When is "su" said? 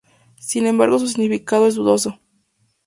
0.97-1.07